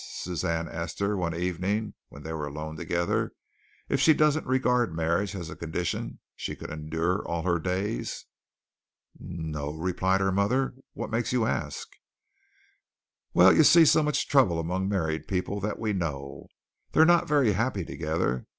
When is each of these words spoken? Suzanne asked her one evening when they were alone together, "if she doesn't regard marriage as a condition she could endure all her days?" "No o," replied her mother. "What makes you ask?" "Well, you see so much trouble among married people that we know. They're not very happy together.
Suzanne 0.03 0.67
asked 0.67 0.97
her 0.97 1.15
one 1.15 1.35
evening 1.35 1.93
when 2.09 2.23
they 2.23 2.33
were 2.33 2.47
alone 2.47 2.75
together, 2.75 3.33
"if 3.87 3.99
she 3.99 4.15
doesn't 4.15 4.47
regard 4.47 4.95
marriage 4.95 5.35
as 5.35 5.47
a 5.51 5.55
condition 5.55 6.19
she 6.35 6.55
could 6.55 6.71
endure 6.71 7.23
all 7.27 7.43
her 7.43 7.59
days?" 7.59 8.25
"No 9.19 9.65
o," 9.65 9.77
replied 9.77 10.19
her 10.19 10.31
mother. 10.31 10.73
"What 10.93 11.11
makes 11.11 11.31
you 11.31 11.45
ask?" 11.45 11.87
"Well, 13.35 13.53
you 13.55 13.63
see 13.63 13.85
so 13.85 14.01
much 14.01 14.27
trouble 14.27 14.59
among 14.59 14.89
married 14.89 15.27
people 15.27 15.59
that 15.59 15.77
we 15.77 15.93
know. 15.93 16.47
They're 16.93 17.05
not 17.05 17.27
very 17.27 17.51
happy 17.53 17.85
together. 17.85 18.47